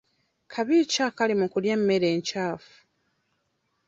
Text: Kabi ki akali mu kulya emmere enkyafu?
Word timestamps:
Kabi 0.51 0.77
ki 0.91 0.99
akali 1.07 1.33
mu 1.39 1.47
kulya 1.51 1.71
emmere 1.77 2.07
enkyafu? 2.15 2.73